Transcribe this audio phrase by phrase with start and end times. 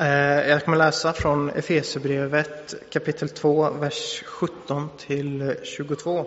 [0.00, 6.26] Eh, jag kommer läsa från Efesierbrevet kapitel 2, vers 17 till 22.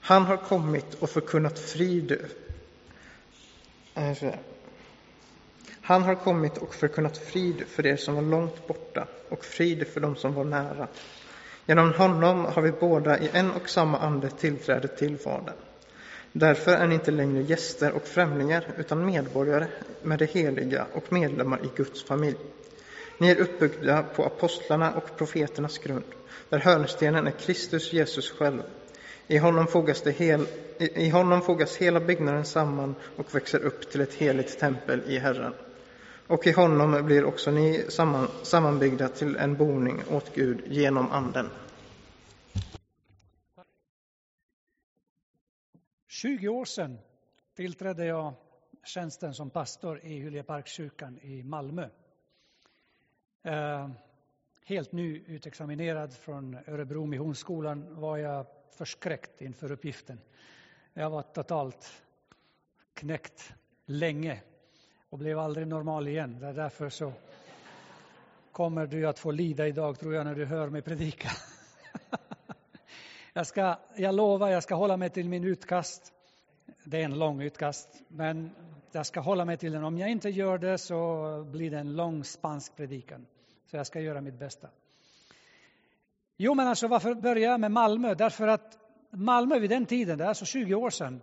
[0.00, 2.16] Han har kommit och förkunnat frid.
[3.94, 4.34] Eh,
[5.80, 10.00] Han har kommit och förkunnat frid för er som var långt borta och frid för
[10.00, 10.88] dem som var nära.
[11.66, 15.65] Genom honom har vi båda i en och samma ande tillträde till Fadern.
[16.38, 19.66] Därför är ni inte längre gäster och främlingar, utan medborgare
[20.02, 22.36] med det heliga och medlemmar i Guds familj.
[23.18, 26.04] Ni är uppbyggda på apostlarna och profeternas grund,
[26.48, 28.62] där hörnstenen är Kristus Jesus själv.
[29.26, 30.46] I honom, fogas det hel,
[30.78, 35.54] I honom fogas hela byggnaden samman och växer upp till ett heligt tempel i Herren.
[36.26, 41.50] Och i honom blir också ni samman, sammanbyggda till en boning åt Gud genom Anden.
[46.16, 46.98] 20 år sedan
[47.54, 48.34] tillträdde jag
[48.84, 51.88] tjänsten som pastor i Hyljeparkskyrkan i Malmö.
[53.42, 53.90] Eh,
[54.64, 60.20] helt nyutexaminerad från Örebro Missionsskolan var jag förskräckt inför uppgiften.
[60.92, 62.02] Jag var totalt
[62.94, 63.54] knäckt
[63.86, 64.42] länge
[65.08, 66.38] och blev aldrig normal igen.
[66.40, 67.12] Därför så
[68.52, 71.28] kommer du att få lida idag tror jag när du hör mig predika.
[73.36, 76.12] Jag, ska, jag lovar, jag ska hålla mig till min utkast.
[76.84, 78.50] Det är en lång utkast, men
[78.92, 79.84] jag ska hålla mig till den.
[79.84, 83.26] Om jag inte gör det så blir det en lång spansk predikan.
[83.70, 84.68] Så jag ska göra mitt bästa.
[86.36, 88.14] Jo, men alltså varför börjar jag med Malmö?
[88.14, 88.78] Därför att
[89.10, 91.20] Malmö vid den tiden, det är alltså 20 år sedan,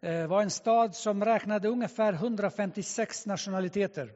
[0.00, 4.12] eh, var en stad som räknade ungefär 156 nationaliteter.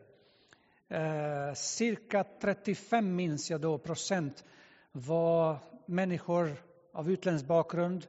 [0.89, 4.45] Eh, cirka 35 minns jag då procent
[4.93, 6.57] var människor
[6.97, 8.07] av utländsk bakgrund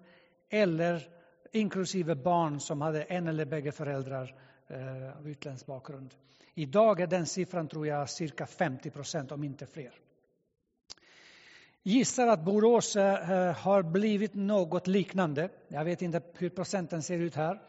[0.50, 1.08] eller
[1.52, 4.36] inklusive barn som hade en eller bägge föräldrar
[4.68, 6.14] eh, av utländsk bakgrund.
[6.54, 9.92] Idag är den siffran, tror jag, cirka 50 procent, om inte fler.
[11.84, 15.50] Gissar att Borås eh, eh, har blivit något liknande.
[15.67, 17.61] Jag vet inte hur procenten ser ut här.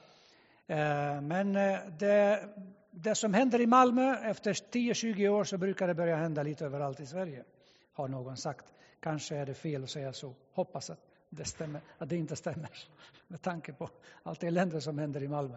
[0.67, 2.49] Eh, men eh, det,
[2.91, 7.01] det som händer i Malmö efter 10-20 år så brukar det börja hända lite överallt
[7.01, 7.45] i Sverige.
[7.93, 8.65] Har någon sagt.
[9.01, 10.35] Kanske är det fel att säga så.
[10.53, 12.71] Hoppas att det, stämmer, att det inte stämmer
[13.29, 13.91] med tanke på
[14.23, 15.57] allt elände som händer i Malmö.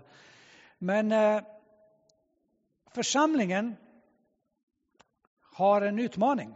[0.78, 1.44] Men eh,
[2.94, 3.76] församlingen
[5.40, 6.54] har en utmaning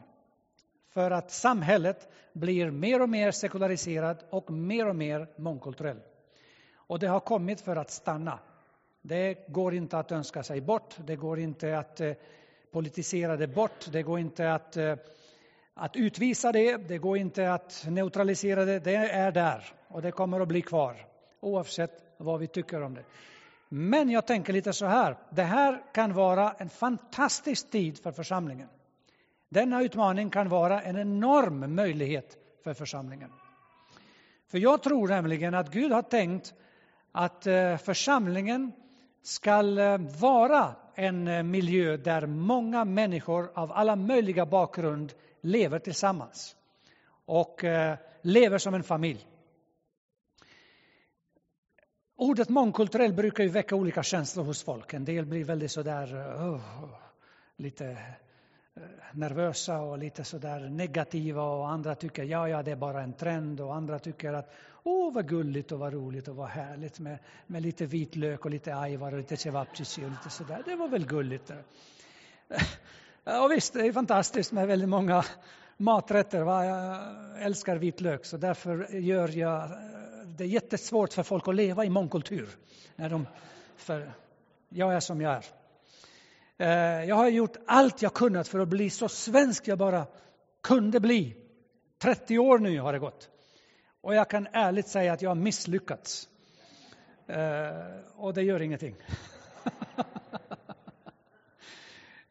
[0.89, 5.99] för att samhället blir mer och mer sekulariserat och mer och mer mångkulturell.
[6.75, 8.39] Och det har kommit för att stanna.
[9.01, 12.13] Det går inte att önska sig bort, det går inte att eh,
[12.71, 14.95] politisera det bort, det går inte att eh,
[15.75, 20.39] att utvisa det, det går inte att neutralisera det, det är där och det kommer
[20.39, 20.95] att bli kvar
[21.41, 23.03] oavsett vad vi tycker om det.
[23.69, 28.67] Men jag tänker lite så här, det här kan vara en fantastisk tid för församlingen.
[29.49, 33.29] Denna utmaning kan vara en enorm möjlighet för församlingen.
[34.47, 36.53] För jag tror nämligen att Gud har tänkt
[37.11, 38.71] att eh, församlingen
[39.21, 45.13] ska eh, vara en eh, miljö där många människor av alla möjliga bakgrund
[45.45, 46.55] lever tillsammans
[47.25, 49.27] och eh, lever som en familj.
[52.15, 54.93] Ordet mångkulturell brukar ju väcka olika känslor hos folk.
[54.93, 56.89] En del blir väldigt sådär eh, oh,
[57.57, 57.85] lite
[58.75, 58.81] eh,
[59.13, 63.61] nervösa och lite sådär negativa och andra tycker ja, ja, det är bara en trend
[63.61, 64.53] och andra tycker att
[64.83, 68.51] åh, oh, vad gulligt och vad roligt och vad härligt med, med lite vitlök och
[68.51, 70.61] lite ajvar och lite cevapcici och lite sådär.
[70.65, 71.51] Det var väl gulligt.
[73.25, 75.25] Och visst, det är fantastiskt med väldigt många
[75.77, 76.41] maträtter.
[76.41, 76.65] Va?
[76.65, 76.99] Jag
[77.43, 79.69] älskar vitlök, så därför gör jag
[80.37, 82.49] det är jättesvårt för folk att leva i mångkultur.
[82.95, 83.27] När de,
[83.75, 84.13] för
[84.69, 85.45] jag är som jag är.
[86.57, 90.05] Eh, jag har gjort allt jag kunnat för att bli så svensk jag bara
[90.63, 91.35] kunde bli.
[92.01, 93.29] 30 år nu har det gått.
[94.01, 96.29] Och jag kan ärligt säga att jag har misslyckats.
[97.27, 98.95] Eh, och det gör ingenting.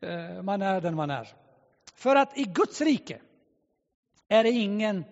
[0.00, 1.28] Eh, man är den man är.
[1.94, 3.20] För att i Guds rike
[4.28, 5.04] är det ingen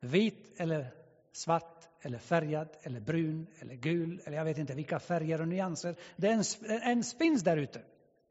[0.00, 0.94] vit eller
[1.32, 5.96] svart eller färgad eller brun eller gul eller jag vet inte vilka färger och nyanser
[6.16, 7.82] det ens, ens finns där ute.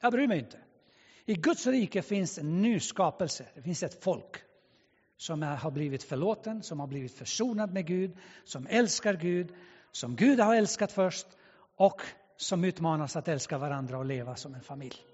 [0.01, 0.57] Jag bryr mig inte.
[1.25, 3.45] I Guds rike finns en ny skapelse.
[3.55, 4.37] Det finns ett folk
[5.17, 9.53] som har blivit förlåten, som har blivit försonad med Gud, som älskar Gud,
[9.91, 11.27] som Gud har älskat först
[11.75, 12.01] och
[12.37, 15.12] som utmanas att älska varandra och leva som en familj.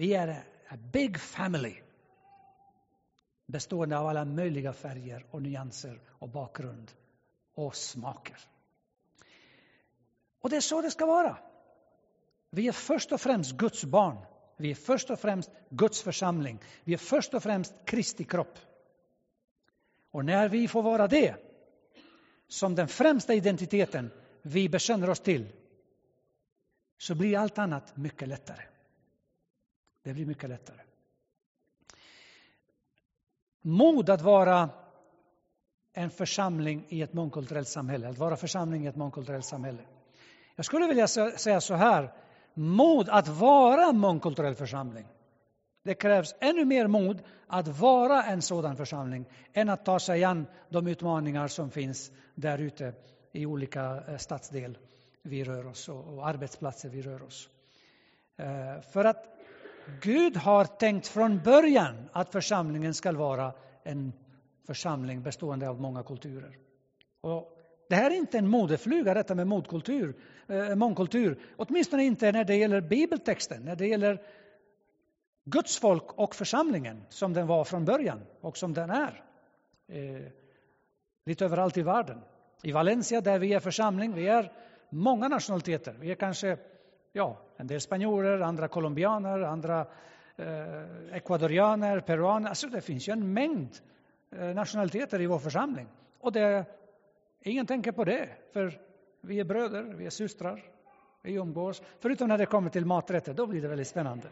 [0.00, 1.74] Vi är en big family
[3.46, 6.92] bestående av alla möjliga färger och nyanser och bakgrund
[7.54, 8.36] och smaker.
[10.40, 11.36] Och det är så det ska vara.
[12.50, 14.16] Vi är först och främst Guds barn.
[14.56, 16.58] Vi är först och främst Guds församling.
[16.84, 18.58] Vi är först och främst Kristi kropp.
[20.10, 21.34] Och när vi får vara det,
[22.48, 24.10] som den främsta identiteten
[24.42, 25.52] vi bekänner oss till,
[26.98, 28.69] så blir allt annat mycket lättare.
[30.02, 30.80] Det blir mycket lättare.
[33.62, 34.70] Mod att vara
[35.92, 39.82] en församling i ett mångkulturellt samhälle, att vara församling i ett mångkulturellt samhälle.
[40.56, 42.12] Jag skulle vilja säga så här,
[42.54, 45.06] mod att vara mångkulturell församling.
[45.82, 50.46] Det krävs ännu mer mod att vara en sådan församling än att ta sig an
[50.68, 52.94] de utmaningar som finns där ute
[53.32, 54.78] i olika eh, stadsdel
[55.22, 57.48] vi rör oss och arbetsplatser vi rör oss.
[58.36, 59.39] Eh, för att
[60.00, 63.52] Gud har tänkt från början att församlingen ska vara
[63.82, 64.12] en
[64.66, 66.58] församling bestående av många kulturer.
[67.20, 67.56] Och
[67.88, 70.14] det här är inte en modefluga, detta med modkultur,
[70.48, 71.38] eh, mångkultur.
[71.56, 74.22] Åtminstone inte när det gäller bibeltexten, när det gäller
[75.44, 79.24] Guds folk och församlingen som den var från början och som den är.
[79.88, 80.32] Eh,
[81.26, 82.20] lite överallt i världen.
[82.62, 84.52] I Valencia där vi är församling, vi är
[84.90, 85.96] många nationaliteter.
[86.00, 86.58] Vi är kanske
[87.12, 89.86] ja, en del spanjorer, andra colombianer, andra
[90.36, 92.48] eh, ecuadorianer, peruaner.
[92.48, 93.78] Alltså det finns ju en mängd
[94.30, 95.88] eh, nationaliteter i vår församling.
[96.20, 96.64] Och det,
[97.40, 98.80] ingen tänker på det, för
[99.20, 100.64] vi är bröder, vi är systrar,
[101.22, 101.82] vi umgås.
[101.98, 104.28] Förutom när det kommer till maträtter, då blir det väldigt spännande.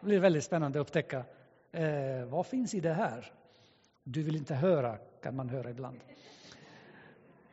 [0.00, 1.24] Det blir väldigt spännande att upptäcka
[1.72, 3.32] eh, vad finns i det här?
[4.02, 6.00] Du vill inte höra, kan man höra ibland.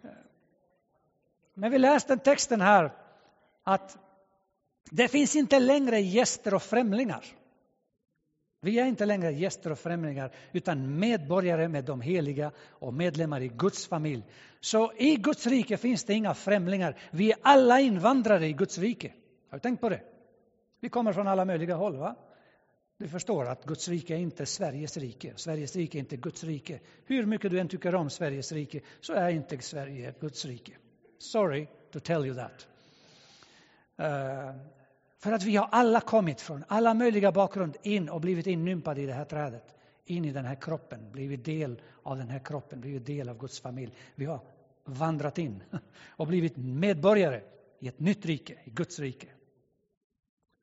[0.04, 0.10] Eh,
[1.54, 2.92] men vi läste texten här
[3.64, 3.98] att
[4.92, 7.26] det finns inte längre gäster och främlingar.
[8.62, 13.48] Vi är inte längre gäster och främlingar utan medborgare med de heliga och medlemmar i
[13.48, 14.24] Guds familj.
[14.60, 17.00] Så i Guds rike finns det inga främlingar.
[17.12, 19.14] Vi är alla invandrare i Guds rike.
[19.50, 20.02] Har du tänkt på det?
[20.80, 21.98] Vi kommer från alla möjliga håll.
[21.98, 22.16] Va?
[22.98, 25.34] Du förstår att Guds rike är inte Sveriges rike.
[25.36, 26.80] Sveriges rike är inte Guds rike.
[27.06, 30.72] Hur mycket du än tycker om Sveriges rike så är inte Sverige Guds rike.
[31.20, 32.68] Sorry to tell you that.
[34.00, 34.56] Uh,
[35.18, 39.06] för att vi har alla kommit från alla möjliga bakgrund in och blivit inympade i
[39.06, 39.76] det här trädet.
[40.06, 43.60] In i den här kroppen, blivit del av den här kroppen, blivit del av Guds
[43.60, 43.94] familj.
[44.16, 44.42] Vi har
[44.86, 45.64] vandrat in
[46.08, 47.42] och blivit medborgare
[47.80, 49.28] i ett nytt rike, i Guds rike.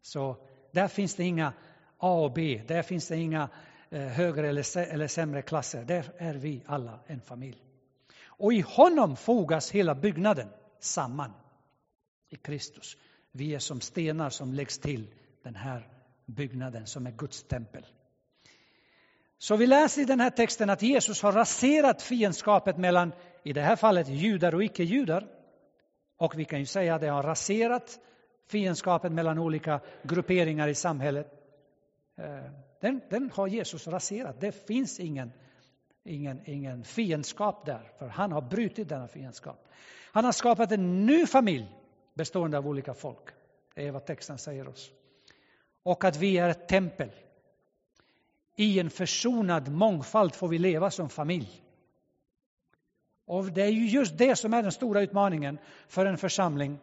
[0.03, 0.37] Så
[0.71, 1.53] där finns det inga
[1.99, 3.49] A och B, där finns det inga
[3.91, 5.85] eh, högre eller sämre klasser.
[5.85, 7.65] Där är vi alla en familj.
[8.27, 10.49] Och i honom fogas hela byggnaden
[10.79, 11.33] samman
[12.29, 12.97] i Kristus.
[13.37, 15.07] Vi är som stenar som läggs till
[15.43, 15.89] den här
[16.27, 17.87] byggnaden som är Guds tempel.
[19.39, 23.61] Så vi läser i den här texten att Jesus har raserat fiendskapet mellan, i det
[23.61, 25.27] här fallet, judar och icke-judar.
[26.17, 27.99] Och vi kan ju säga att det har raserat
[28.49, 31.27] fiendskapet mellan olika grupperingar i samhället.
[32.19, 32.51] Eh,
[32.81, 34.41] den, den har Jesus raserat.
[34.41, 35.33] Det finns ingen
[36.05, 39.69] ingen, ingen fiendskap där, för han har brutit denna fiendskap.
[40.13, 41.69] Han har skapat en ny familj
[42.15, 43.29] bestående av olika folk.
[43.75, 44.91] Det är vad texten säger oss.
[45.83, 47.11] Och att vi är ett tempel.
[48.57, 51.63] I en försonad mångfald får vi leva som familj.
[53.27, 55.59] Och det är ju just det som är den stora utmaningen
[55.89, 56.79] för en församling.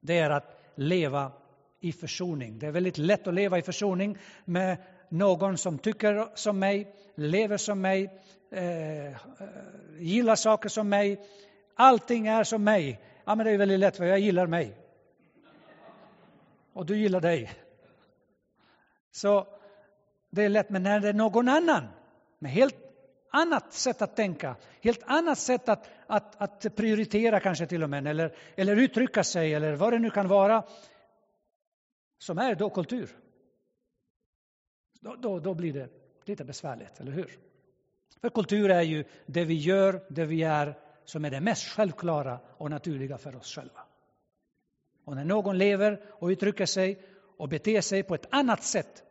[0.00, 1.32] Det är att leva
[1.80, 2.58] i försoning.
[2.58, 4.76] Det är väldigt lätt att leva i försoning med
[5.08, 8.10] någon som tycker som mig, lever som mig,
[8.50, 9.14] eh, eh
[9.98, 11.20] gillar saker som mig.
[11.74, 13.00] Allting är som mig.
[13.28, 14.78] Ja, men det är väldigt lätt för jag gillar mig.
[16.72, 17.52] Och du gillar dig.
[19.10, 19.46] Så
[20.30, 21.88] det är lätt, men när det är någon annan
[22.38, 22.76] med helt
[23.30, 28.06] annat sätt att tänka, helt annat sätt att, att, att prioritera kanske till och med,
[28.06, 30.64] eller, eller uttrycka sig eller vad det nu kan vara,
[32.18, 33.10] som är då kultur.
[35.00, 35.88] Då, då, då blir det
[36.24, 37.38] lite besvärligt, eller hur?
[38.20, 42.40] För kultur är ju det vi gör, det vi är, som är det mest självklara
[42.56, 43.80] och naturliga för oss själva.
[45.04, 47.02] Och när någon lever och uttrycker sig
[47.36, 49.02] och beter sig på ett annat sätt,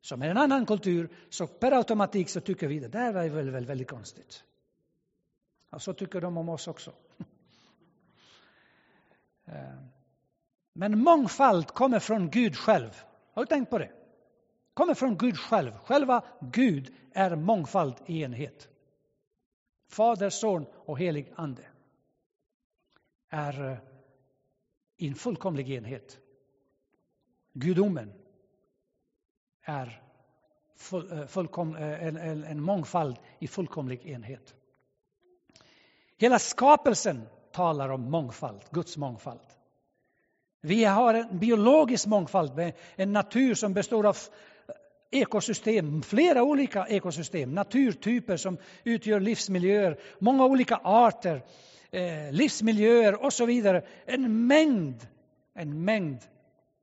[0.00, 3.50] som är en annan kultur, så per automatik så tycker vi det där är väl,
[3.50, 4.44] väl väldigt konstigt.
[5.70, 6.92] Och så tycker de om oss också.
[9.46, 9.74] Eh,
[10.72, 13.02] men mångfald kommer från Gud själv.
[13.32, 13.90] Har du tänkt på det?
[14.74, 15.72] kommer från Gud själv.
[15.78, 18.68] Själva Gud är mångfald i enhet.
[19.94, 21.62] Fader, Son och helig Ande
[23.28, 23.78] är eh,
[24.96, 26.18] i en fullkomlig enhet.
[27.52, 28.12] Gudomen
[29.62, 30.02] är
[30.76, 34.54] full, eh, fullkom, eh, en, en, en mångfald i fullkomlig enhet.
[36.16, 37.22] Hela skapelsen
[37.52, 39.46] talar om mångfald, Guds mångfald.
[40.60, 44.16] Vi har en biologisk mångfald med en natur som består av
[45.14, 51.42] ekosystem, flera olika ekosystem, naturtyper som utgör livsmiljöer, många olika arter,
[51.90, 53.82] eh, livsmiljöer och så vidare.
[54.06, 55.06] En mängd,
[55.54, 56.18] en mängd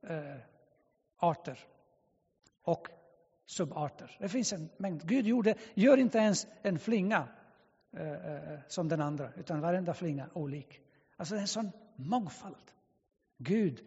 [0.06, 0.36] eh,
[1.18, 1.58] arter
[2.62, 2.88] och
[3.46, 4.16] subarter.
[4.20, 5.08] Det finns en mängd.
[5.08, 7.28] Gud gjorde, gör inte ens en flinga
[7.96, 10.80] eh, eh som den andra, utan varenda flinga olik.
[11.16, 12.72] Alltså det är en sån mångfald.
[13.38, 13.80] Gud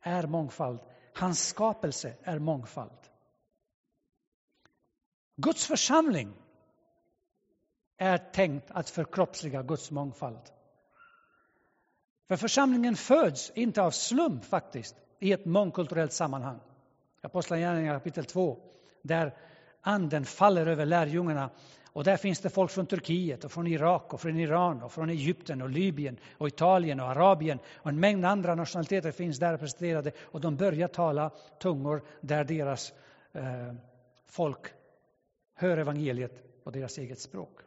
[0.00, 0.80] är mångfald.
[1.18, 2.98] Hans skapelse är mångfald.
[5.36, 6.32] Guds församling
[7.96, 10.40] är tänkt att förkroppsliga Guds mångfald.
[12.28, 16.60] För församlingen föds inte av slump faktiskt i ett mångkulturellt sammanhang.
[17.22, 18.58] Apostlagärningarna kapitel 2,
[19.02, 19.36] där
[19.80, 21.50] anden faller över lärjungarna
[21.98, 25.10] och där finns det folk från Turkiet, och från Irak, och från Iran, och från
[25.10, 30.12] Egypten, och Libyen, och Italien och Arabien och en mängd andra nationaliteter finns där representerade
[30.20, 32.92] och de börjar tala tungor där deras
[33.32, 33.74] eh,
[34.26, 34.66] folk
[35.54, 37.58] hör evangeliet på deras eget språk.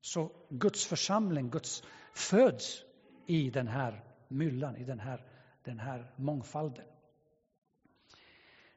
[0.00, 1.82] Så Guds församling, Guds
[2.14, 2.82] föds
[3.26, 5.24] i den här myllan, i den här,
[5.64, 6.84] den här mångfalden.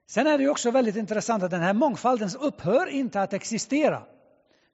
[0.06, 4.04] Sen är det också väldigt intressant att den här mångfalden upphör inte att existera.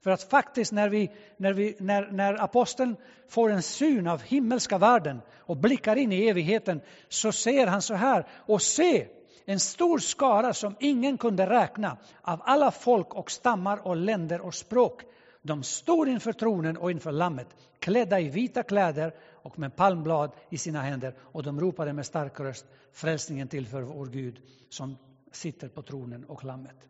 [0.02, 2.96] För att faktiskt när, vi, när, vi, när, när aposteln
[3.28, 7.94] får en syn av himmelska världen och blickar in i evigheten så ser han så
[7.94, 9.08] här och se
[9.46, 14.54] en stor skara som ingen kunde räkna av alla folk och stammar och länder och
[14.56, 15.02] språk.
[15.42, 17.48] De stod inför tronen och inför lammet
[17.80, 22.40] klädda i vita kläder och med palmblad i sina händer och de ropade med stark
[22.40, 24.98] röst frälsningen till för vår Gud som
[25.32, 26.89] sitter på tronen och lammet.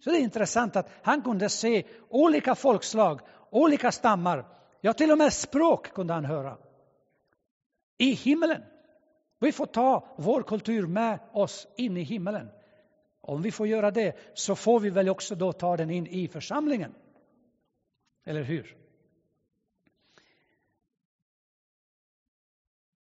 [0.00, 4.44] Så det är intressant att han kunde se olika folkslag, olika stammar,
[4.80, 6.58] ja till och med språk kunde han höra.
[7.98, 8.62] I himmelen.
[9.38, 12.48] Vi får ta vår kultur med oss in i himmelen.
[13.20, 16.28] Om vi får göra det så får vi väl också då ta den in i
[16.28, 16.94] församlingen.
[18.24, 18.76] Eller hur?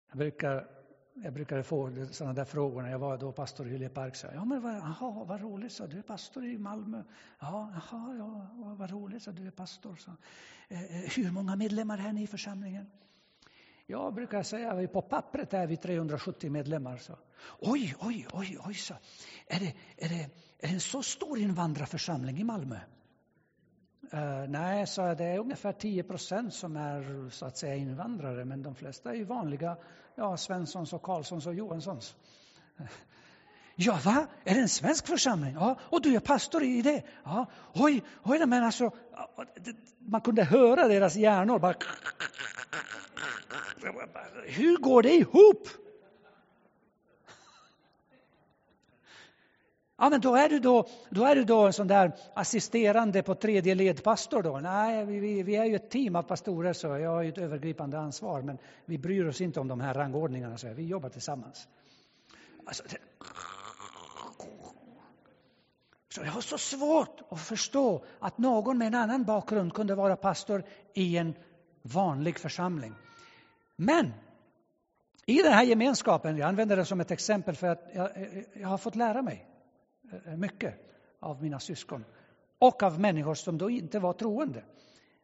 [0.09, 0.75] Jag brukar
[1.23, 4.16] jag brukade få sådana där frågor när jag var då pastor i Hyllie Park.
[4.16, 7.02] Så, ja, men vad, aha, vad roligt, så du är pastor i Malmö.
[7.40, 9.96] Ja, aha, ja, vad roligt, så du är pastor.
[9.96, 10.11] Så.
[10.68, 12.90] Eh, eh, hur många medlemmar är ni i församlingen?
[13.87, 16.96] Jag brukar säga att på pappret är vi 370 medlemmar.
[16.96, 17.18] Så.
[17.58, 18.94] Oj, oj, oj, oj, så.
[19.46, 22.78] Är, det, är, det, är det en så stor invandrarförsamling i Malmö?
[24.14, 28.62] Uh, nej, så det är ungefär 10 procent som är så att säga invandrare, men
[28.62, 29.76] de flesta är ju vanliga,
[30.14, 32.16] ja, Svenssons och Karlssons och Johanssons.
[32.78, 32.86] Eh,
[33.75, 34.26] ja, va?
[34.44, 35.54] Är det en svensk församling?
[35.54, 37.02] Ja, och du är pastor i det?
[37.25, 38.90] Ja, oj, oj, men alltså,
[39.98, 41.75] man kunde höra deras hjärnor bara...
[44.46, 45.68] Hur går det ihop?
[49.99, 53.35] Ja, men då är du då, då, är du då en sån där assisterande på
[53.35, 54.61] tredje ledpastor då?
[54.61, 57.99] Nej, vi, vi är ju ett team av pastorer så jag har ju ett övergripande
[57.99, 61.69] ansvar men vi bryr oss inte om de här rangordningarna så vi jobbar tillsammans.
[62.67, 62.97] Alltså, det...
[66.09, 70.17] Så jag har så svårt att förstå att någon med en annan bakgrund kunde vara
[70.17, 71.35] pastor i en
[71.83, 72.95] vanlig församling.
[73.76, 74.12] Men
[75.26, 78.11] i den här gemenskapen, jag använder det som ett exempel för att jag,
[78.53, 79.47] jag har fått lära mig
[80.12, 80.75] Eh, eh, mycket
[81.20, 82.04] av mina syskon
[82.58, 84.64] och av människor som då inte var troende.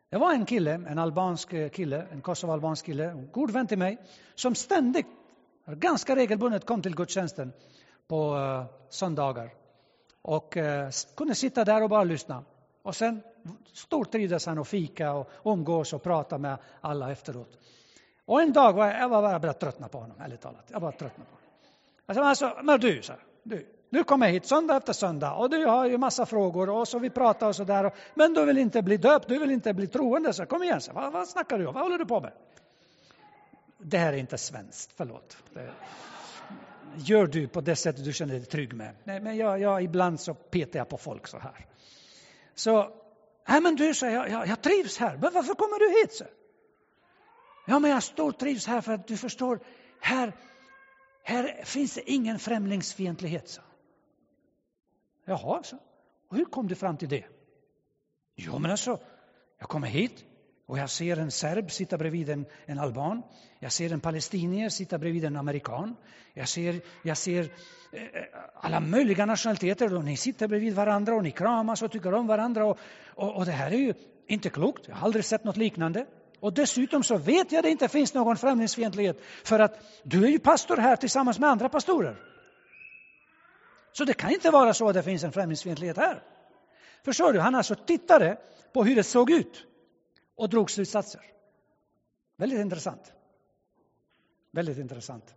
[0.08, 3.78] Det var en kille, en albansk eh, kille, en kosovoalbansk kille, en god vän till
[3.78, 3.98] mig,
[4.34, 5.06] som ständigt,
[5.66, 7.52] ganska regelbundet kom till gudstjänsten
[8.08, 9.54] på uh, söndagar
[10.22, 12.44] och uh, kunde sitta där och bara lyssna.
[12.82, 13.22] Och sen
[13.72, 17.58] stortrivdes han och fika och umgås och prata med alla efteråt.
[18.24, 20.64] Och en dag var jag, jag var bara började tröttna på honom, ärligt talat.
[20.70, 21.48] Jag bara tröttnade på honom.
[22.06, 25.66] Alltså, alltså, men du, så här, du, du kommer hit söndag efter söndag och du
[25.66, 27.94] har ju massa frågor och så vi pratar och sådär.
[28.14, 30.32] Men du vill inte bli döpt, du vill inte bli troende.
[30.32, 31.74] Så kom igen, så, vad, vad snackar du om?
[31.74, 32.32] Vad håller du på med?
[33.78, 35.36] Det här är inte svenskt, förlåt.
[35.54, 35.70] Det
[36.96, 38.94] gör du på det sättet du känner dig trygg med.
[39.04, 41.66] Nej, men jag, jag, ibland så petar jag på folk så här.
[42.54, 42.90] Så,
[43.48, 45.16] nej men du, så jag, jag, jag trivs här.
[45.16, 46.14] Men varför kommer du hit?
[46.14, 46.24] Så?
[47.66, 49.60] Ja, men jag stortrivs här för att du förstår,
[50.00, 50.32] här,
[51.22, 53.48] här finns det ingen främlingsfientlighet.
[53.48, 53.62] Så.
[55.24, 55.76] Jaha, så.
[56.28, 57.24] Och hur kom du fram till det?
[58.36, 58.98] Jo, men alltså,
[59.58, 60.24] jag kommer hit
[60.66, 63.22] och jag ser en serb sitta bredvid en, en alban.
[63.58, 65.96] Jag ser en palestinier sitta bredvid en amerikan.
[66.34, 67.42] Jag ser, jag ser
[67.92, 68.02] eh,
[68.54, 72.66] alla möjliga nationaliteter och ni sitter bredvid varandra och ni kramas och tycker om varandra.
[72.66, 72.78] Och,
[73.14, 73.94] och, och det här är ju
[74.26, 74.88] inte klokt.
[74.88, 76.06] Jag har aldrig sett något liknande.
[76.40, 80.28] Och dessutom så vet jag att det inte finns någon främlingsfientlighet för att du är
[80.28, 82.31] ju pastor här tillsammans med andra pastorer.
[83.92, 86.22] Så det kan inte vara så att det finns en främlingsfientlighet här.
[87.04, 87.40] Förstår du?
[87.40, 88.38] Han alltså tittade
[88.72, 89.66] på hur det såg ut
[90.36, 91.20] och drog slutsatser.
[92.36, 93.12] Väldigt intressant.
[94.50, 95.34] Väldigt intressant.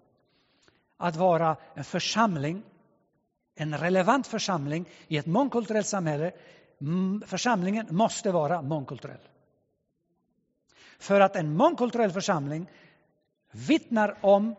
[0.97, 2.63] Att vara en församling,
[3.55, 6.31] en relevant församling i ett mångkulturellt samhälle.
[6.81, 9.29] Mm, församlingen måste vara mångkulturell.
[10.99, 12.69] För att en mångkulturell församling
[13.51, 14.55] vittnar om,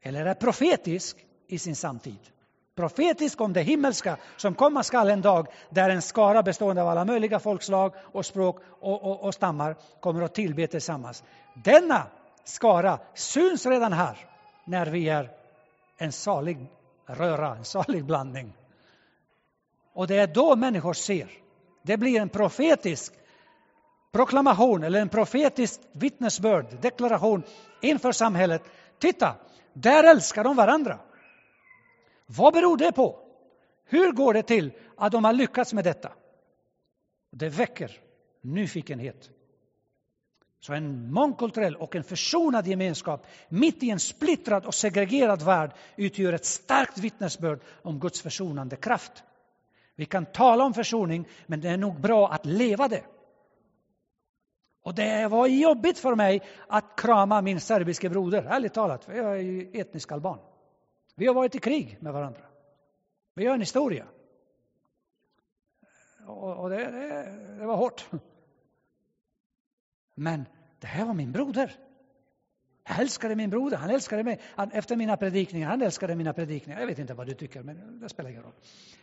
[0.00, 2.18] eller är profetisk i sin samtid.
[2.78, 7.04] Profetisk om det himmelska som komma skall en dag där en skara bestående av alla
[7.04, 11.24] möjliga folkslag och språk och, och, och stammar kommer att tillbe tillsammans.
[11.64, 12.06] Denna
[12.44, 14.16] skara syns redan här
[14.64, 15.30] när vi är
[15.96, 16.58] en salig
[17.06, 18.52] röra, en salig blandning.
[19.94, 21.28] Och det är då människor ser.
[21.82, 23.12] Det blir en profetisk
[24.12, 27.42] proklamation eller en profetisk vittnesbörd, deklaration
[27.80, 28.62] inför samhället.
[28.98, 29.34] Titta,
[29.72, 30.98] där älskar de varandra.
[32.36, 33.18] Vad beror det på?
[33.84, 36.12] Hur går det till att de har lyckats med detta?
[37.30, 38.00] Det väcker
[38.40, 39.30] nyfikenhet.
[40.60, 46.32] Så en mångkulturell och en försonad gemenskap mitt i en splittrad och segregerad värld utgör
[46.32, 49.12] ett starkt vittnesbörd om Guds försonande kraft.
[49.94, 53.04] Vi kan tala om försoning, men det är nog bra att leva det.
[54.82, 59.32] Och det var jobbigt för mig att krama min serbiske broder, ärligt talat, för jag
[59.32, 60.38] är ju etnisk alban.
[61.18, 62.40] Vi har varit i krig med varandra.
[63.34, 64.06] Vi har en historia.
[66.26, 68.10] Och det, det, det var hårt.
[70.14, 70.44] Men
[70.80, 71.76] det här var min broder.
[72.88, 74.40] Jag älskade min broder, han älskade mig.
[74.44, 76.80] Han, efter mina predikningar, han älskade mina predikningar.
[76.80, 78.54] Jag vet inte vad du tycker, men det spelar ingen roll.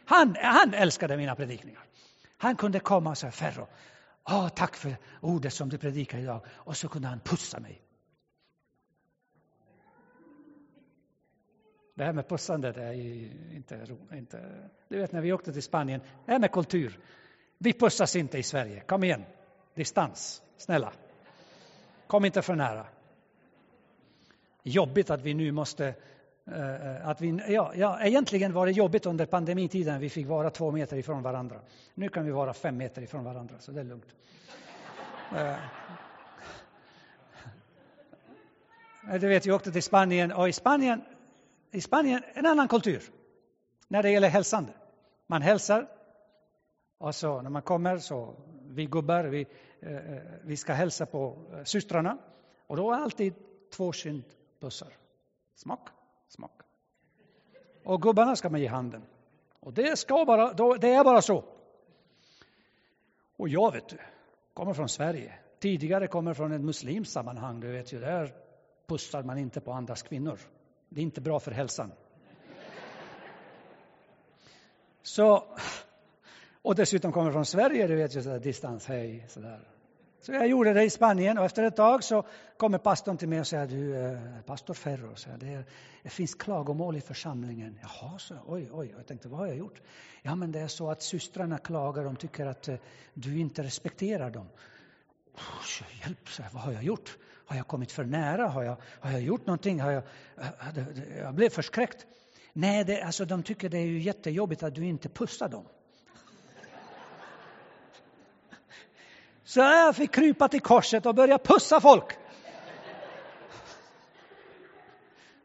[0.05, 1.83] Han, han älskade mina predikningar.
[2.37, 3.67] Han kunde komma och säga, Ferro,
[4.25, 6.45] oh, tack för ordet som du predikar idag.
[6.49, 7.84] Och så kunde han pussa mig.
[11.95, 12.93] Det här med pussandet är
[13.55, 14.35] inte, roligt.
[14.87, 16.99] Du vet när vi åkte till Spanien, det här med kultur.
[17.57, 18.79] Vi pussas inte i Sverige.
[18.79, 19.25] Kom igen,
[19.73, 20.93] distans, snälla.
[22.07, 22.85] Kom inte för nära.
[24.63, 25.93] Jobbigt att vi nu måste
[26.45, 29.99] eh, att vi, ja, ja, egentligen var det jobbigt under pandemitiden.
[29.99, 31.59] Vi fick vara två meter ifrån varandra.
[31.93, 34.15] Nu kan vi vara fem meter ifrån varandra, så det är lugnt.
[35.35, 35.55] Eh,
[39.19, 41.01] du vet, vi åkte till Spanien och i Spanien,
[41.75, 43.03] i Spanien en annan kultur
[43.87, 44.73] när det gäller hälsande.
[45.27, 45.87] Man hälsar
[46.97, 48.35] och så när man kommer så
[48.67, 49.47] vi gubbar, vi,
[49.79, 52.17] eh, eh vi ska hälsa på eh, systrarna
[52.67, 53.33] och då är alltid
[53.75, 54.93] två kindpussar.
[55.55, 55.89] Smak
[56.27, 56.61] smak.
[57.83, 59.01] Och gubbarna ska man ge handen.
[59.59, 61.43] Och det, ska bara, det är bara så.
[63.37, 63.97] Och jag vet du,
[64.53, 65.39] kommer från Sverige.
[65.59, 67.59] Tidigare kommer från ett muslimskt sammanhang.
[67.59, 68.35] Du vet ju, där
[68.87, 70.39] pussar man inte på andras kvinnor.
[70.95, 71.91] Det är inte bra för hälsan.
[75.03, 75.43] Så,
[76.61, 79.59] och dessutom kommer från Sverige, du vet ju sådär distans, hej, sådär.
[80.21, 82.25] Så jag gjorde det i Spanien och efter ett tag så
[82.57, 85.65] kommer pastorn till mig och säger du, eh, pastor Ferro, så det, är,
[86.03, 87.79] det finns klagomål i församlingen.
[87.81, 89.81] Jaha, så, oj, oj, jag tänkte vad har jag gjort?
[90.21, 92.75] Ja, men det är så att systrarna klagar, de tycker att eh,
[93.13, 94.47] du inte respekterar dem.
[95.33, 97.17] Oh, hjälp, så, vad har jag gjort?
[97.45, 98.47] Har jag kommit för nära?
[98.47, 99.79] Har jag, har jag gjort någonting?
[99.79, 100.03] Har jag,
[100.37, 100.83] eh,
[101.17, 102.05] jag blev förskräckt.
[102.53, 105.65] Nej, det, alltså, de tycker det är ju jättejobbigt att du inte pussar dem.
[109.43, 112.17] Så jag fick krypa till korset och börja pussa folk.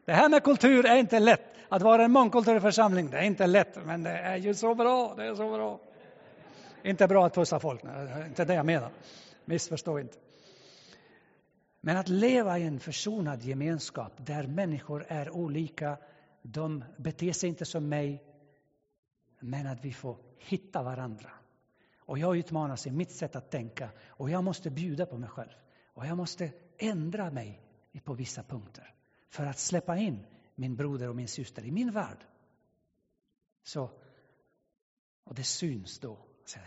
[0.05, 1.41] Det här med kultur är inte lätt.
[1.69, 5.13] Att vara en mångkulturell församling, det är inte lätt, men det är ju så bra.
[5.17, 5.79] Det är så bra.
[6.83, 8.89] Inte bra att pussa folk, det är inte det jag menar.
[9.45, 10.17] Missförstå inte.
[11.81, 15.97] Men att leva i en försonad gemenskap där människor är olika,
[16.41, 18.23] de beter sig inte som mig,
[19.39, 21.31] men att vi får hitta varandra.
[21.97, 25.51] Och jag utmanas i mitt sätt att tänka och jag måste bjuda på mig själv.
[25.85, 27.61] Och jag måste ändra mig
[28.03, 28.93] på vissa punkter
[29.29, 32.25] för att släppa in min broder och min syster i min värld.
[33.63, 33.91] Så,
[35.23, 36.17] och det syns då.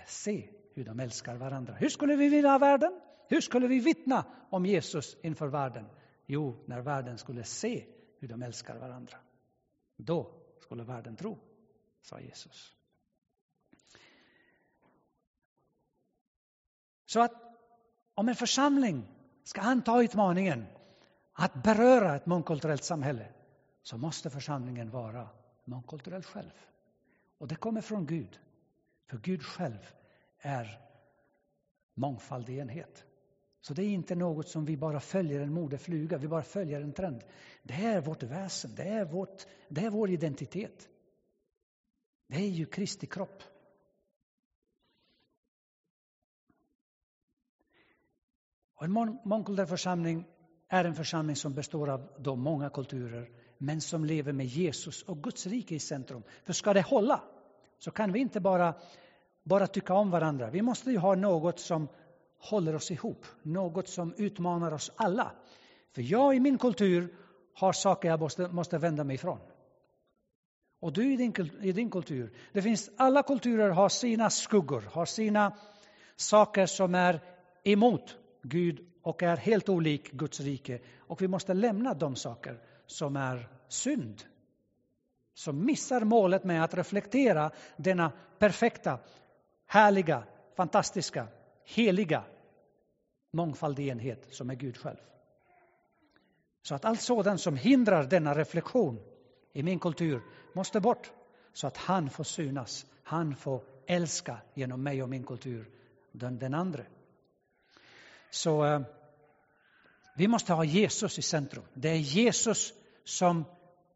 [0.07, 1.75] Se hur de älskar varandra.
[1.75, 3.01] Hur skulle vi vilja ha världen?
[3.29, 5.87] Hur skulle vi vittna om Jesus inför världen?
[6.27, 7.87] Jo, när världen skulle se
[8.19, 9.19] hur de älskar varandra.
[9.97, 11.39] Då skulle världen tro,
[12.03, 12.77] sa Jesus.
[17.07, 17.33] Så att
[18.15, 19.09] om en församling
[19.45, 20.67] ska anta utmaningen
[21.33, 23.33] att beröra ett mångkulturellt samhälle
[23.83, 25.29] så måste församlingen vara
[25.65, 26.53] mångkulturell själv.
[27.39, 28.41] Och det kommer från Gud.
[29.07, 29.87] För Gud själv
[30.39, 30.81] är
[31.95, 33.05] mångfald i enhet.
[33.67, 36.93] Så det är inte något som vi bara följer en modefluga, vi bara följer en
[36.93, 37.25] trend.
[37.63, 40.89] Det är vårt väsen, det är, vårt, det är vår identitet.
[42.27, 43.43] Det är ju Kristi kropp.
[48.75, 50.25] Och en mångkulturell församling
[50.69, 55.23] är en församling som består av de många kulturer, men som lever med Jesus och
[55.23, 56.23] Guds rike i centrum.
[56.45, 57.23] För ska det hålla,
[57.79, 58.75] så kan vi inte bara,
[59.43, 60.51] bara tycka om varandra.
[60.51, 61.89] Vi måste ju ha något som
[62.45, 65.33] håller oss ihop, något som utmanar oss alla.
[65.95, 67.15] För jag i min kultur
[67.55, 69.39] har saker jag måste, måste vända mig ifrån.
[70.81, 72.33] Och du i din, i din kultur.
[72.53, 75.57] Det finns, alla kulturer har sina skuggor, har sina
[76.17, 77.21] saker som är
[77.65, 80.81] emot Gud och är helt olik Guds rike.
[80.99, 84.23] Och vi måste lämna de saker som är synd.
[85.35, 88.99] Som missar målet med att reflektera denna perfekta,
[89.67, 90.25] härliga,
[90.57, 91.27] fantastiska,
[91.65, 92.25] heliga
[93.35, 94.97] mångfaldig enhet som är Gud själv.
[96.63, 99.01] Så att allt sådant som hindrar denna reflektion
[99.53, 101.13] i min kultur måste bort
[101.53, 105.71] så att han får synas, han får älska genom mig och min kultur
[106.13, 106.83] den, den andra.
[108.31, 108.81] Så eh,
[110.17, 111.65] vi måste ha Jesus i centrum.
[111.75, 112.73] Det är Jesus
[113.05, 113.45] som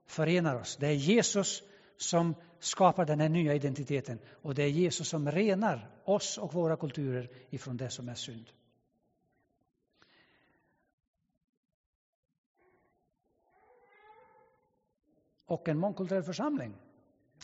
[0.06, 0.76] förenar oss.
[0.76, 1.62] Det är Jesus
[1.96, 6.76] som skapar den här nya identiteten och det är Jesus som renar oss och våra
[6.76, 8.50] kulturer ifrån det som är synd.
[15.48, 16.74] Och en mångkulturell församling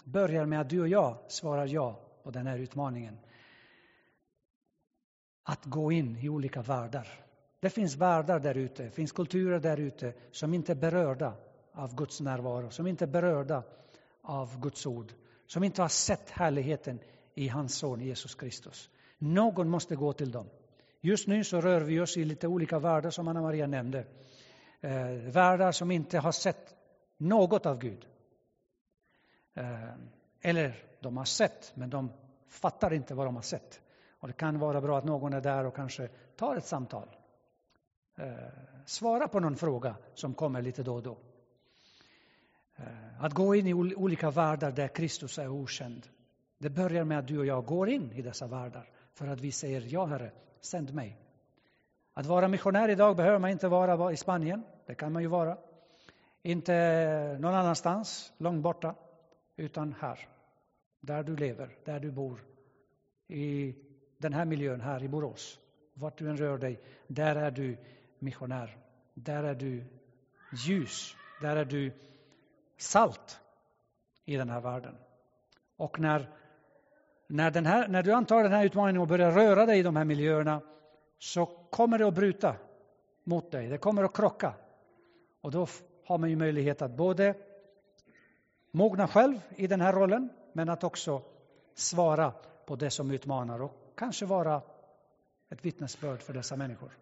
[0.04, 3.18] börjar med att du och jag svarar ja på den här utmaningen.
[5.42, 7.08] Att gå in i olika världar.
[7.60, 11.34] Det finns världar där ute, det finns kulturer där ute som inte är berörda
[11.72, 13.62] av Guds närvaro, som inte är berörda
[14.22, 15.12] av Guds ord,
[15.46, 16.98] som inte har sett härligheten
[17.34, 18.90] i hans son Jesus Kristus.
[19.18, 20.46] Någon måste gå till dem.
[21.00, 24.06] Just nu så rör vi oss i lite olika världar som Anna Maria nämnde.
[24.80, 26.74] Eh, världar som inte har sett
[27.16, 28.06] något av Gud.
[29.54, 29.94] Eh,
[30.40, 32.12] eller de har sett, men de
[32.48, 33.80] fattar inte vad de har sett.
[34.20, 37.08] Och Det kan vara bra att någon är där och kanske tar ett samtal.
[38.16, 38.32] Eh,
[38.84, 41.18] svara på någon fråga som kommer lite då och då.
[42.76, 46.06] Eh, att gå in i olika världar där Kristus är okänd.
[46.58, 49.52] Det börjar med att du och jag går in i dessa världar för att vi
[49.52, 51.18] säger ja Herre, sänd mig.
[52.14, 55.58] Att vara missionär idag behöver man inte vara i Spanien, det kan man ju vara.
[56.46, 58.94] Inte någon annanstans, långt borta,
[59.56, 60.28] utan här.
[61.00, 62.44] Där du lever, där du bor.
[63.28, 63.74] I
[64.18, 65.58] den här miljön här i Borås.
[65.94, 67.76] Vart du än rör dig, där är du
[68.18, 68.76] missionär.
[69.14, 69.84] Där är du
[70.66, 71.16] ljus.
[71.40, 71.92] Där är du
[72.76, 73.40] salt
[74.24, 74.94] i den här världen.
[75.76, 76.30] Och när,
[77.28, 79.96] när, den här, när du antar den här utmaningen och börjar röra dig i de
[79.96, 80.60] här miljöerna
[81.18, 82.56] så kommer det att bryta
[83.24, 83.68] mot dig.
[83.68, 84.54] Det kommer att krocka.
[85.40, 85.66] Och då
[86.06, 87.34] har man ju möjlighet att både
[88.70, 91.22] mogna själv i den här rollen, men att också
[91.74, 92.32] svara
[92.66, 94.62] på det som utmanar och kanske vara
[95.50, 96.98] ett vittnesbörd för dessa människor.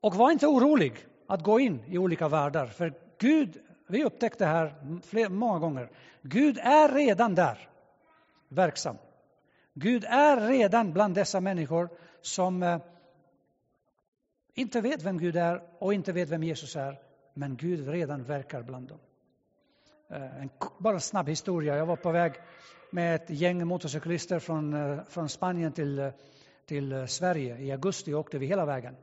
[0.00, 4.74] Och var inte orolig att gå in i olika världar, för Gud, vi upptäckte här
[5.02, 5.90] fler, många gånger,
[6.22, 7.68] Gud är redan där,
[8.48, 8.96] verksam.
[9.74, 11.88] Gud är redan bland dessa människor
[12.20, 12.78] som eh,
[14.54, 16.98] inte vet vem Gud är och inte vet vem Jesus är,
[17.34, 18.98] men Gud redan verkar bland dem.
[20.08, 21.76] Eh, en, bara en snabb historia.
[21.76, 22.32] Jag var på väg
[22.90, 26.10] med ett gäng motorcyklister från, eh, från Spanien till, eh,
[26.66, 27.58] till Sverige.
[27.58, 28.96] I augusti åkte vi hela vägen.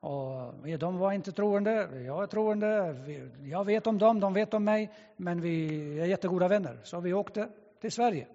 [0.00, 2.96] Och de var inte troende, jag är troende,
[3.42, 5.68] jag vet om dem, de vet om mig, men vi
[6.00, 6.80] är jättegoda vänner.
[6.82, 7.48] Så vi åkte
[7.80, 8.26] till Sverige.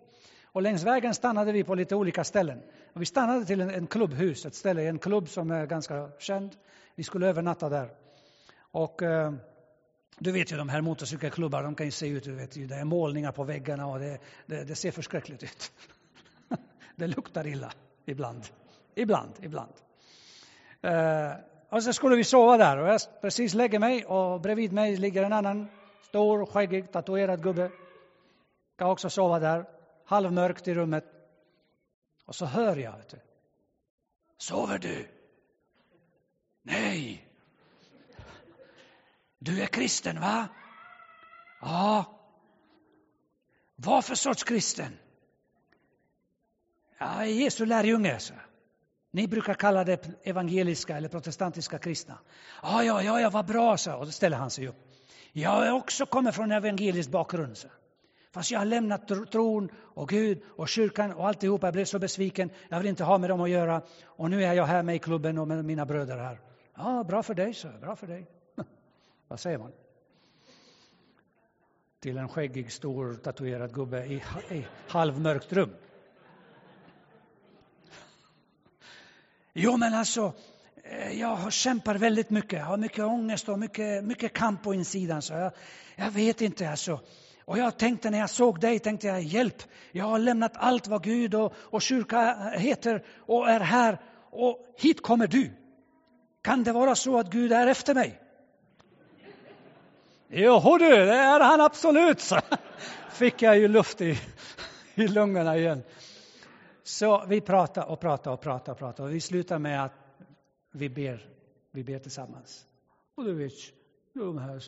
[0.56, 2.62] Och längs vägen stannade vi på lite olika ställen.
[2.94, 6.56] Och vi stannade till en, en klubbhus, ett ställe, en klubb som är ganska känd.
[6.96, 7.90] Vi skulle övernatta där.
[8.72, 9.34] Och eh,
[10.20, 12.76] du vet ju de här motorcykelklubbar, de kan ju se ut, du vet ju, det
[12.76, 15.72] är målningar på väggarna och det, det, det ser förskräckligt ut.
[16.96, 17.72] det luktar illa
[18.06, 18.44] ibland.
[18.96, 19.74] Ibland, ibland.
[20.82, 21.32] Eh,
[21.70, 25.24] och så skulle vi sova där och jag precis lägger mig och bredvid mig ligger
[25.24, 25.68] en annan
[26.02, 27.72] stor, skäggig, tatuerad gubbe.
[28.78, 29.75] Kan också sova där
[30.06, 31.06] halvmörkt i rummet.
[32.26, 33.20] Och så hör jag, vet du.
[34.38, 35.08] Sover du?
[36.62, 37.28] Nej.
[39.40, 40.48] Du är kristen, va?
[41.62, 42.06] Ja.
[43.76, 44.98] Vad för sorts kristen?
[46.98, 48.34] Ja, Jesu lärjunge, så.
[49.12, 52.20] Ni brukar kalla det evangeliska eller protestantiska kristna.
[52.62, 53.94] Ja, ja, ja, ja vad bra, så.
[53.94, 54.76] Och då ställer han sig upp.
[55.32, 57.68] Jag har också kommit från evangelisk bakgrund, så.
[58.36, 61.68] Fast jag har lämnat tron och Gud och kyrkan och alltihopa.
[61.68, 62.50] Jag blev så besviken.
[62.70, 63.82] Jag vill inte ha med dem att göra.
[64.06, 66.40] Och nu är jag här med i klubben och med mina bröder här.
[66.78, 68.28] Ja, bra för dig, så bra för dig.
[69.28, 69.72] Vad säger man?
[72.00, 75.76] Till en skäggig, stor, tatuerad gubbe i, i halvmörkt rum.
[79.54, 80.34] Jo, men alltså,
[80.84, 82.60] eh, jag kämpar väldigt mycket.
[82.60, 85.22] Jag har mycket ångest och mycket, mycket kamp på insidan.
[85.22, 85.52] Så jag,
[85.96, 87.00] jag vet inte alltså.
[87.46, 89.64] Och jag tänkte när jag såg dig, tänkte jag hjälp.
[89.92, 94.02] Jag har lämnat allt vad Gud och, och kyrka heter och är här.
[94.32, 95.52] Och hit kommer du.
[96.42, 98.22] Kan det vara så att Gud är efter mig?
[100.28, 102.40] Jo du, det är han absolut, så
[103.12, 104.20] fick jag ju luft i,
[104.96, 105.84] i lungorna igen.
[106.84, 109.94] Så vi pratar och pratar och pratar och pratar och vi slutar med att
[110.72, 111.26] vi ber,
[111.72, 112.66] vi ber tillsammans.
[113.16, 113.54] Och du vet,
[114.14, 114.64] de här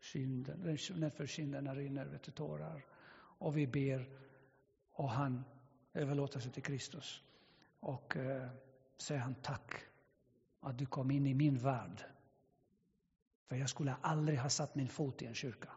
[0.00, 2.84] synden, när för synderna rinner vet du, tårar.
[3.38, 4.08] Och vi ber
[4.92, 5.44] och han
[5.94, 7.22] överlåter sig till Kristus.
[7.80, 8.48] Och eh,
[8.98, 9.74] säger han tack
[10.60, 12.04] att du kom in i min värld.
[13.46, 15.68] För jag skulle aldrig ha satt min fot i en kyrka.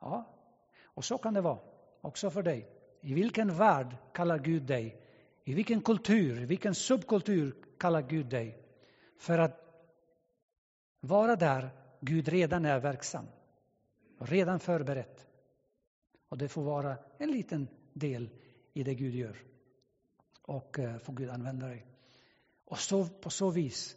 [0.00, 0.34] Ja,
[0.84, 1.58] och så kan det vara
[2.00, 2.68] också för dig.
[3.00, 5.00] I vilken värld kallar Gud dig?
[5.44, 8.62] I vilken kultur, i vilken subkultur kallar Gud dig?
[9.18, 9.60] För att
[11.00, 11.70] vara där
[12.06, 13.26] Gud redan är verksam.
[14.18, 15.26] Redan förberett.
[16.28, 18.30] Och det får vara en liten del
[18.72, 19.36] i det Gud gör.
[20.42, 21.86] Och eh, får Gud använda dig.
[22.64, 23.96] Och så, på så vis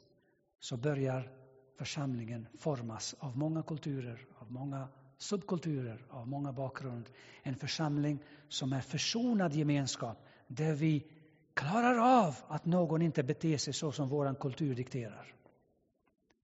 [0.59, 1.31] så börjar
[1.75, 7.11] församlingen formas av många kulturer, av många subkulturer, av många bakgrunder.
[7.43, 10.17] En församling som är försonad gemenskap
[10.47, 11.07] där vi
[11.53, 15.33] klarar av att någon inte beter sig så som vår kultur dikterar.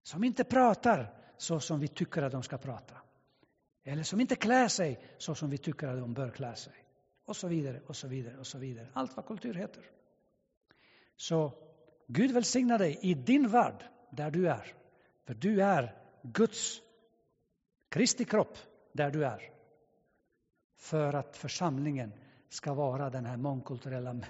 [0.02, 2.94] Som inte pratar så som vi tycker att de ska prata.
[3.84, 6.72] Eller som inte klär sig så som vi tycker att de bör klä sig.
[7.24, 8.88] Och så vidare, och så vidare, och så vidare.
[8.92, 9.82] Allt vad kultur heter.
[11.16, 11.52] Så
[12.06, 14.72] Gud välsignar dig i din värld, där du är.
[15.26, 16.80] För du är Guds,
[17.88, 18.58] Kristi kropp,
[18.92, 19.50] där du är.
[20.76, 22.12] För att församlingen
[22.48, 24.20] ska vara den här mångkulturella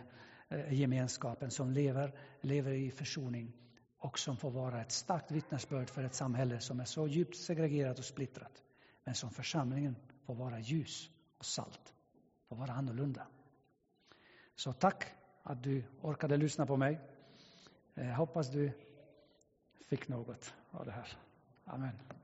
[0.48, 3.52] eh, gemenskapen som lever, lever i försoning
[4.04, 7.98] och som får vara ett starkt vittnesbörd för ett samhälle som är så djupt segregerat
[7.98, 8.62] och splittrat.
[9.04, 11.94] Men som församlingen får vara ljus och salt,
[12.48, 13.26] får vara annorlunda.
[14.54, 15.04] Så tack
[15.42, 17.00] att du orkade lyssna på mig.
[17.94, 18.72] Jag hoppas du
[19.88, 21.18] fick något av det här.
[21.64, 22.23] Amen.